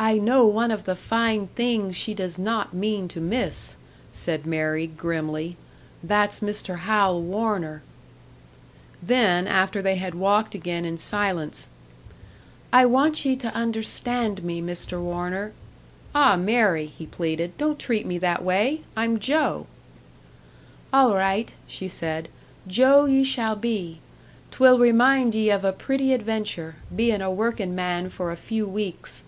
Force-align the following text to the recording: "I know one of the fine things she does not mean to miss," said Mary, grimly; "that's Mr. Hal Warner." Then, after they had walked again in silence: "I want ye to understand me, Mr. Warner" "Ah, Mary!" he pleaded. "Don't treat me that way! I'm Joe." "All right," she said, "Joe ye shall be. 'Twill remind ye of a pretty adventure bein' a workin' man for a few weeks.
"I 0.00 0.16
know 0.16 0.46
one 0.46 0.70
of 0.70 0.84
the 0.84 0.94
fine 0.94 1.48
things 1.56 1.96
she 1.96 2.14
does 2.14 2.38
not 2.38 2.72
mean 2.72 3.08
to 3.08 3.20
miss," 3.20 3.74
said 4.12 4.46
Mary, 4.46 4.86
grimly; 4.86 5.56
"that's 6.04 6.38
Mr. 6.38 6.78
Hal 6.78 7.20
Warner." 7.20 7.82
Then, 9.02 9.48
after 9.48 9.82
they 9.82 9.96
had 9.96 10.14
walked 10.14 10.54
again 10.54 10.84
in 10.84 10.98
silence: 10.98 11.66
"I 12.72 12.86
want 12.86 13.24
ye 13.24 13.34
to 13.38 13.52
understand 13.52 14.44
me, 14.44 14.62
Mr. 14.62 15.02
Warner" 15.02 15.52
"Ah, 16.14 16.36
Mary!" 16.36 16.86
he 16.86 17.04
pleaded. 17.04 17.58
"Don't 17.58 17.76
treat 17.78 18.06
me 18.06 18.18
that 18.18 18.44
way! 18.44 18.82
I'm 18.96 19.18
Joe." 19.18 19.66
"All 20.92 21.16
right," 21.16 21.52
she 21.66 21.88
said, 21.88 22.28
"Joe 22.68 23.06
ye 23.06 23.24
shall 23.24 23.56
be. 23.56 23.98
'Twill 24.52 24.78
remind 24.78 25.34
ye 25.34 25.50
of 25.50 25.64
a 25.64 25.72
pretty 25.72 26.12
adventure 26.12 26.76
bein' 26.94 27.20
a 27.20 27.32
workin' 27.32 27.74
man 27.74 28.10
for 28.10 28.30
a 28.30 28.36
few 28.36 28.64
weeks. 28.64 29.24